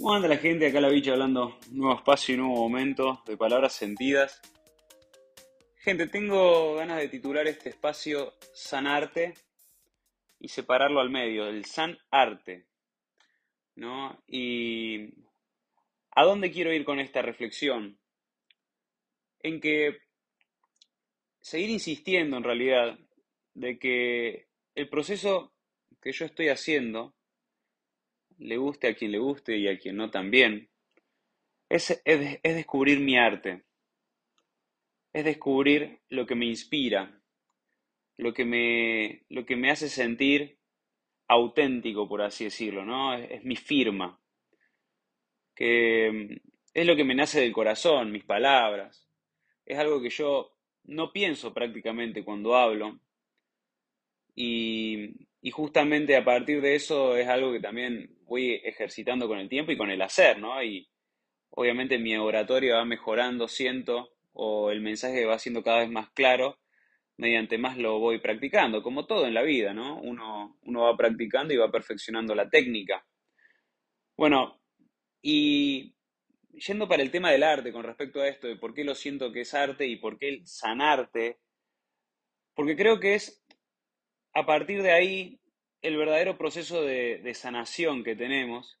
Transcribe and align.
¿Cómo 0.00 0.14
anda 0.14 0.28
la 0.28 0.38
gente? 0.38 0.66
Acá 0.66 0.80
la 0.80 0.88
bicha 0.88 1.12
hablando 1.12 1.58
nuevo 1.72 1.94
espacio 1.94 2.34
y 2.34 2.38
nuevo 2.38 2.56
momento 2.56 3.22
de 3.26 3.36
palabras 3.36 3.74
sentidas. 3.74 4.40
Gente, 5.76 6.06
tengo 6.06 6.76
ganas 6.76 7.00
de 7.00 7.08
titular 7.08 7.46
este 7.46 7.68
espacio 7.68 8.32
Sanarte 8.54 9.34
y 10.38 10.48
separarlo 10.48 11.00
al 11.00 11.10
medio, 11.10 11.46
el 11.46 11.66
San 11.66 11.98
Arte. 12.10 12.64
¿No? 13.74 14.18
Y 14.26 15.12
¿a 16.12 16.24
dónde 16.24 16.50
quiero 16.50 16.72
ir 16.72 16.86
con 16.86 16.98
esta 16.98 17.20
reflexión? 17.20 17.98
En 19.40 19.60
que 19.60 19.98
seguir 21.42 21.68
insistiendo 21.68 22.38
en 22.38 22.44
realidad 22.44 22.98
de 23.52 23.78
que 23.78 24.46
el 24.74 24.88
proceso 24.88 25.52
que 26.00 26.12
yo 26.12 26.24
estoy 26.24 26.48
haciendo 26.48 27.14
le 28.40 28.56
guste 28.56 28.88
a 28.88 28.94
quien 28.94 29.12
le 29.12 29.18
guste 29.18 29.56
y 29.56 29.68
a 29.68 29.78
quien 29.78 29.96
no 29.96 30.10
también, 30.10 30.70
es, 31.68 32.02
es, 32.04 32.42
descubrir 32.42 32.98
mi 32.98 33.16
arte, 33.16 33.64
es 35.12 35.24
descubrir 35.24 36.00
lo 36.08 36.26
que 36.26 36.34
me 36.34 36.46
inspira, 36.46 37.22
lo 38.16 38.32
que 38.32 38.44
me, 38.44 39.24
lo 39.28 39.46
que 39.46 39.56
me 39.56 39.70
hace 39.70 39.88
sentir 39.88 40.58
auténtico, 41.28 42.08
por 42.08 42.22
así 42.22 42.44
decirlo, 42.44 42.84
¿no? 42.84 43.14
Es, 43.14 43.44
mi 43.44 43.56
firma, 43.56 44.20
que 45.54 46.10
mm, 46.10 46.48
es 46.74 46.86
lo 46.86 46.96
que 46.96 47.04
me 47.04 47.14
nace 47.14 47.40
del 47.40 47.52
corazón, 47.52 48.10
mis 48.10 48.24
palabras, 48.24 49.08
es 49.66 49.78
algo 49.78 50.00
que 50.00 50.10
yo 50.10 50.56
no 50.84 51.12
pienso 51.12 51.52
prácticamente 51.52 52.24
cuando 52.24 52.56
hablo. 52.56 52.98
Y, 54.34 55.28
y 55.42 55.50
justamente 55.50 56.16
a 56.16 56.24
partir 56.24 56.60
de 56.60 56.74
eso 56.74 57.16
es 57.16 57.28
algo 57.28 57.52
que 57.52 57.60
también 57.60 58.18
voy 58.24 58.60
ejercitando 58.64 59.26
con 59.26 59.38
el 59.38 59.48
tiempo 59.48 59.72
y 59.72 59.76
con 59.76 59.90
el 59.90 60.02
hacer, 60.02 60.38
¿no? 60.38 60.62
Y 60.62 60.88
obviamente 61.50 61.98
mi 61.98 62.16
oratoria 62.16 62.76
va 62.76 62.84
mejorando, 62.84 63.48
siento, 63.48 64.12
o 64.32 64.70
el 64.70 64.80
mensaje 64.80 65.24
va 65.24 65.38
siendo 65.38 65.62
cada 65.62 65.80
vez 65.80 65.90
más 65.90 66.10
claro 66.10 66.58
mediante 67.20 67.58
más 67.58 67.76
lo 67.76 67.98
voy 67.98 68.18
practicando, 68.18 68.82
como 68.82 69.06
todo 69.06 69.26
en 69.26 69.34
la 69.34 69.42
vida, 69.42 69.74
¿no? 69.74 70.00
Uno, 70.00 70.58
uno 70.62 70.82
va 70.82 70.96
practicando 70.96 71.52
y 71.52 71.58
va 71.58 71.70
perfeccionando 71.70 72.34
la 72.34 72.48
técnica. 72.48 73.04
Bueno, 74.16 74.58
y 75.20 75.94
yendo 76.52 76.88
para 76.88 77.02
el 77.02 77.10
tema 77.10 77.30
del 77.30 77.42
arte 77.42 77.72
con 77.72 77.84
respecto 77.84 78.22
a 78.22 78.28
esto, 78.28 78.48
de 78.48 78.56
por 78.56 78.72
qué 78.72 78.84
lo 78.84 78.94
siento 78.94 79.32
que 79.32 79.42
es 79.42 79.52
arte 79.52 79.86
y 79.86 79.96
por 79.96 80.18
qué 80.18 80.30
el 80.30 80.46
sanarte, 80.46 81.38
porque 82.54 82.74
creo 82.74 82.98
que 82.98 83.14
es 83.14 83.44
a 84.40 84.46
partir 84.46 84.82
de 84.82 84.92
ahí 84.92 85.40
el 85.82 85.96
verdadero 85.96 86.36
proceso 86.36 86.82
de, 86.82 87.32
sanación 87.34 88.02
que 88.02 88.16
tenemos 88.16 88.78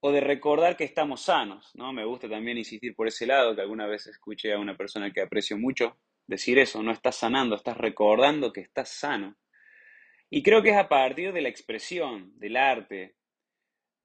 o 0.00 0.10
de 0.10 0.20
recordar 0.20 0.76
que 0.76 0.84
estamos 0.84 1.22
sanos, 1.22 1.70
¿no? 1.74 1.92
Me 1.92 2.04
gusta 2.04 2.28
también 2.28 2.58
insistir 2.58 2.94
por 2.96 3.06
ese 3.06 3.24
lado, 3.26 3.54
que 3.54 3.62
alguna 3.62 3.86
vez 3.86 4.08
escuché 4.08 4.52
a 4.52 4.58
una 4.58 4.76
persona 4.76 5.12
que 5.12 5.22
aprecio 5.22 5.56
mucho 5.56 5.96
decir 6.26 6.58
eso, 6.58 6.82
no 6.82 6.90
estás 6.90 7.16
sanando, 7.16 7.54
estás 7.54 7.76
recordando 7.76 8.52
que 8.52 8.62
estás 8.62 8.88
sano. 8.88 9.36
Y 10.28 10.42
creo 10.42 10.62
que 10.62 10.70
es 10.70 10.76
a 10.76 10.88
partir 10.88 11.32
de 11.32 11.42
la 11.42 11.48
expresión, 11.48 12.32
del 12.38 12.56
arte. 12.56 13.14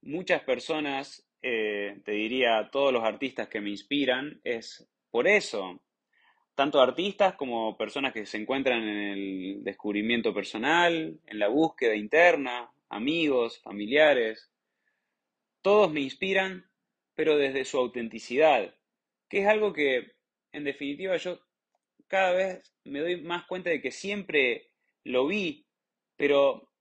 Muchas 0.03 0.43
personas, 0.43 1.27
eh, 1.41 1.99
te 2.05 2.11
diría, 2.11 2.69
todos 2.71 2.93
los 2.93 3.03
artistas 3.03 3.47
que 3.47 3.61
me 3.61 3.71
inspiran, 3.71 4.39
es 4.43 4.87
por 5.09 5.27
eso, 5.27 5.81
tanto 6.57 6.81
artistas 6.81 7.35
como 7.35 7.77
personas 7.77 8.13
que 8.13 8.25
se 8.25 8.37
encuentran 8.37 8.81
en 8.81 8.97
el 8.97 9.63
descubrimiento 9.63 10.33
personal, 10.33 11.19
en 11.27 11.37
la 11.37 11.49
búsqueda 11.49 11.95
interna, 11.95 12.71
amigos, 12.89 13.61
familiares. 13.61 14.49
Todos 15.61 15.91
me 15.93 16.01
inspiran, 16.01 16.67
pero 17.13 17.37
desde 17.37 17.63
su 17.63 17.77
autenticidad, 17.77 18.73
que 19.29 19.41
es 19.41 19.47
algo 19.47 19.71
que, 19.71 20.13
en 20.51 20.63
definitiva, 20.63 21.15
yo 21.17 21.39
cada 22.07 22.31
vez 22.31 22.73
me 22.85 23.01
doy 23.01 23.21
más 23.21 23.45
cuenta 23.45 23.69
de 23.69 23.79
que 23.79 23.91
siempre 23.91 24.71
lo 25.03 25.27
vi, 25.27 25.67
pero 26.15 26.71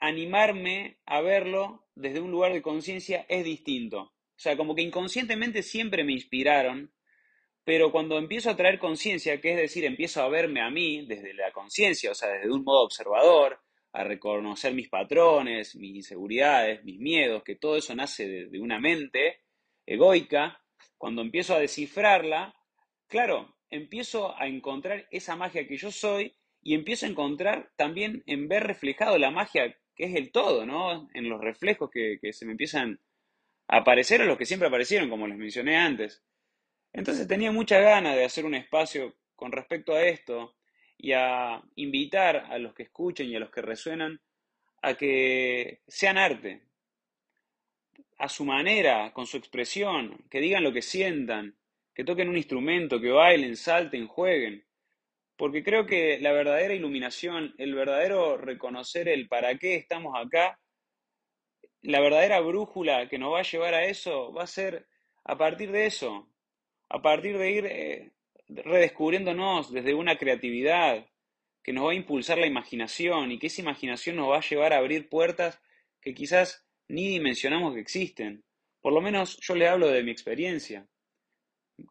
animarme 0.00 0.98
a 1.06 1.20
verlo 1.20 1.86
desde 1.94 2.20
un 2.20 2.32
lugar 2.32 2.52
de 2.52 2.60
conciencia 2.60 3.24
es 3.28 3.44
distinto. 3.44 4.00
O 4.00 4.38
sea, 4.38 4.56
como 4.56 4.74
que 4.74 4.82
inconscientemente 4.82 5.62
siempre 5.62 6.02
me 6.02 6.12
inspiraron, 6.12 6.90
pero 7.66 7.90
cuando 7.90 8.16
empiezo 8.16 8.48
a 8.48 8.56
traer 8.56 8.78
conciencia, 8.78 9.40
que 9.40 9.50
es 9.50 9.56
decir, 9.56 9.84
empiezo 9.84 10.22
a 10.22 10.28
verme 10.28 10.60
a 10.60 10.70
mí 10.70 11.04
desde 11.04 11.34
la 11.34 11.50
conciencia, 11.50 12.12
o 12.12 12.14
sea, 12.14 12.28
desde 12.28 12.52
un 12.52 12.62
modo 12.62 12.84
observador, 12.84 13.58
a 13.92 14.04
reconocer 14.04 14.72
mis 14.72 14.88
patrones, 14.88 15.74
mis 15.74 15.96
inseguridades, 15.96 16.84
mis 16.84 17.00
miedos, 17.00 17.42
que 17.42 17.56
todo 17.56 17.76
eso 17.76 17.92
nace 17.96 18.28
de, 18.28 18.60
una 18.60 18.78
mente 18.78 19.40
egoica, 19.84 20.62
cuando 20.96 21.22
empiezo 21.22 21.56
a 21.56 21.58
descifrarla, 21.58 22.54
claro, 23.08 23.56
empiezo 23.68 24.40
a 24.40 24.46
encontrar 24.46 25.08
esa 25.10 25.34
magia 25.34 25.66
que 25.66 25.76
yo 25.76 25.90
soy 25.90 26.36
y 26.62 26.74
empiezo 26.74 27.06
a 27.06 27.08
encontrar 27.08 27.72
también 27.74 28.22
en 28.26 28.46
ver 28.46 28.62
reflejado 28.62 29.18
la 29.18 29.32
magia 29.32 29.76
que 29.96 30.04
es 30.04 30.14
el 30.14 30.30
todo, 30.30 30.66
¿no? 30.66 31.08
En 31.14 31.28
los 31.28 31.40
reflejos 31.40 31.90
que, 31.90 32.18
que 32.22 32.32
se 32.32 32.46
me 32.46 32.52
empiezan 32.52 33.00
a 33.66 33.78
aparecer 33.78 34.22
o 34.22 34.24
los 34.24 34.38
que 34.38 34.46
siempre 34.46 34.68
aparecieron, 34.68 35.10
como 35.10 35.26
les 35.26 35.36
mencioné 35.36 35.76
antes. 35.76 36.22
Entonces 36.96 37.28
tenía 37.28 37.52
mucha 37.52 37.78
ganas 37.78 38.16
de 38.16 38.24
hacer 38.24 38.46
un 38.46 38.54
espacio 38.54 39.16
con 39.36 39.52
respecto 39.52 39.92
a 39.92 40.02
esto 40.02 40.56
y 40.96 41.12
a 41.12 41.62
invitar 41.74 42.46
a 42.50 42.56
los 42.56 42.72
que 42.72 42.84
escuchen 42.84 43.28
y 43.28 43.36
a 43.36 43.38
los 43.38 43.50
que 43.50 43.60
resuenan 43.60 44.18
a 44.80 44.94
que 44.94 45.82
sean 45.86 46.16
arte, 46.16 46.62
a 48.16 48.30
su 48.30 48.46
manera, 48.46 49.12
con 49.12 49.26
su 49.26 49.36
expresión, 49.36 50.24
que 50.30 50.40
digan 50.40 50.64
lo 50.64 50.72
que 50.72 50.80
sientan, 50.80 51.54
que 51.94 52.02
toquen 52.02 52.30
un 52.30 52.38
instrumento, 52.38 52.98
que 52.98 53.10
bailen, 53.10 53.56
salten, 53.56 54.06
jueguen. 54.06 54.64
Porque 55.36 55.62
creo 55.62 55.84
que 55.84 56.18
la 56.18 56.32
verdadera 56.32 56.72
iluminación, 56.72 57.54
el 57.58 57.74
verdadero 57.74 58.38
reconocer 58.38 59.08
el 59.08 59.28
para 59.28 59.58
qué 59.58 59.76
estamos 59.76 60.14
acá, 60.16 60.58
la 61.82 62.00
verdadera 62.00 62.40
brújula 62.40 63.06
que 63.10 63.18
nos 63.18 63.34
va 63.34 63.40
a 63.40 63.50
llevar 63.50 63.74
a 63.74 63.84
eso 63.84 64.32
va 64.32 64.44
a 64.44 64.46
ser 64.46 64.86
a 65.24 65.36
partir 65.36 65.70
de 65.72 65.84
eso, 65.84 66.30
a 66.88 67.02
partir 67.02 67.38
de 67.38 67.50
ir 67.50 67.66
eh, 67.66 68.12
redescubriéndonos 68.48 69.72
desde 69.72 69.94
una 69.94 70.16
creatividad 70.16 71.06
que 71.62 71.72
nos 71.72 71.86
va 71.86 71.92
a 71.92 71.96
impulsar 71.96 72.38
la 72.38 72.46
imaginación 72.46 73.32
y 73.32 73.38
que 73.38 73.48
esa 73.48 73.60
imaginación 73.60 74.16
nos 74.16 74.30
va 74.30 74.38
a 74.38 74.48
llevar 74.48 74.72
a 74.72 74.78
abrir 74.78 75.08
puertas 75.08 75.60
que 76.00 76.14
quizás 76.14 76.64
ni 76.88 77.08
dimensionamos 77.08 77.74
que 77.74 77.80
existen. 77.80 78.44
Por 78.80 78.92
lo 78.92 79.00
menos 79.00 79.38
yo 79.40 79.56
le 79.56 79.66
hablo 79.66 79.88
de 79.88 80.04
mi 80.04 80.12
experiencia. 80.12 80.86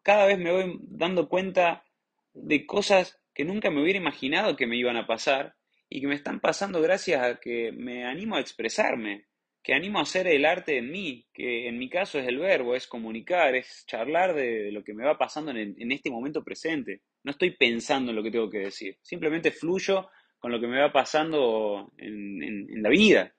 Cada 0.02 0.26
vez 0.26 0.38
me 0.38 0.50
voy 0.50 0.78
dando 0.80 1.28
cuenta 1.28 1.84
de 2.32 2.66
cosas 2.66 3.20
que 3.34 3.44
nunca 3.44 3.70
me 3.70 3.82
hubiera 3.82 3.98
imaginado 3.98 4.56
que 4.56 4.66
me 4.66 4.78
iban 4.78 4.96
a 4.96 5.06
pasar 5.06 5.56
y 5.90 6.00
que 6.00 6.06
me 6.06 6.14
están 6.14 6.40
pasando 6.40 6.80
gracias 6.80 7.22
a 7.22 7.38
que 7.38 7.70
me 7.72 8.06
animo 8.06 8.36
a 8.36 8.40
expresarme, 8.40 9.26
que 9.66 9.74
animo 9.74 9.98
a 9.98 10.02
hacer 10.02 10.28
el 10.28 10.44
arte 10.44 10.78
en 10.78 10.92
mí, 10.92 11.26
que 11.34 11.66
en 11.66 11.76
mi 11.76 11.90
caso 11.90 12.20
es 12.20 12.28
el 12.28 12.38
verbo, 12.38 12.76
es 12.76 12.86
comunicar, 12.86 13.56
es 13.56 13.84
charlar 13.88 14.32
de, 14.32 14.70
lo 14.70 14.84
que 14.84 14.94
me 14.94 15.04
va 15.04 15.18
pasando 15.18 15.50
en, 15.50 15.90
este 15.90 16.08
momento 16.08 16.44
presente. 16.44 17.02
No 17.24 17.32
estoy 17.32 17.50
pensando 17.50 18.10
en 18.10 18.16
lo 18.16 18.22
que 18.22 18.30
tengo 18.30 18.48
que 18.48 18.60
decir, 18.60 18.96
simplemente 19.02 19.50
fluyo 19.50 20.08
con 20.38 20.52
lo 20.52 20.60
que 20.60 20.68
me 20.68 20.80
va 20.80 20.92
pasando 20.92 21.92
en, 21.98 22.80
la 22.80 22.88
vida. 22.90 23.34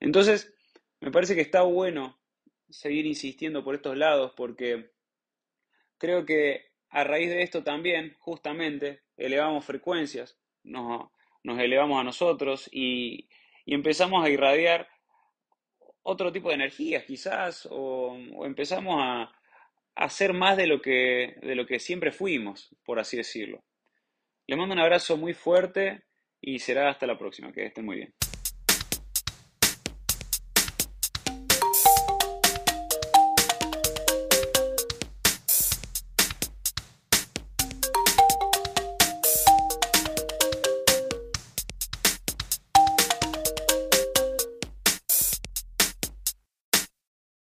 Entonces, 0.00 0.52
me 1.00 1.12
parece 1.12 1.36
que 1.36 1.42
está 1.42 1.62
bueno 1.62 2.18
seguir 2.68 3.06
insistiendo 3.06 3.62
por 3.62 3.76
estos 3.76 3.96
lados 3.96 4.32
porque 4.36 4.90
creo 5.98 6.26
que 6.26 6.64
a 6.88 7.04
raíz 7.04 7.30
de 7.30 7.42
esto 7.42 7.62
también, 7.62 8.16
justamente, 8.18 9.02
elevamos 9.16 9.64
frecuencias, 9.64 10.36
nos, 10.64 11.12
elevamos 11.44 12.00
a 12.00 12.02
nosotros 12.02 12.68
y 12.72 13.28
empezamos 13.66 14.24
a 14.24 14.30
irradiar 14.30 14.88
otro 16.04 16.30
tipo 16.30 16.48
de 16.48 16.54
energías 16.54 17.04
quizás, 17.04 17.66
o, 17.70 18.16
empezamos 18.44 18.96
a, 19.02 19.32
hacer 19.96 20.32
más 20.32 20.56
de 20.56 20.66
lo, 20.66 20.82
que, 20.82 21.36
de 21.40 21.54
lo 21.54 21.66
que 21.66 21.78
siempre 21.78 22.10
fuimos, 22.10 22.74
por 22.84 22.98
así 22.98 23.16
decirlo. 23.16 23.62
Les 24.46 24.58
mando 24.58 24.74
un 24.74 24.80
abrazo 24.80 25.16
muy 25.16 25.34
fuerte 25.34 26.02
y 26.40 26.58
será 26.58 26.90
hasta 26.90 27.06
la 27.06 27.16
próxima. 27.16 27.52
Que 27.52 27.66
estén 27.66 27.84
muy 27.84 27.96
bien. 27.96 28.14